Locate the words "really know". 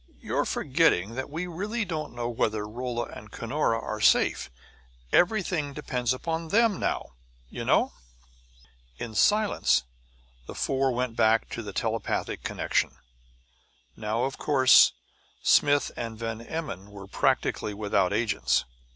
1.55-2.27